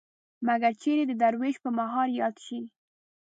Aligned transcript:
مګر 0.47 0.73
چېرې 0.81 1.03
د 1.07 1.11
دروېش 1.21 1.55
په 1.63 1.69
مهر 1.77 2.07
ياد 2.19 2.35
شي 2.45 2.59